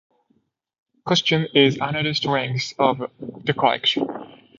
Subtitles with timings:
[1.05, 4.07] Costume is another strength of the collection.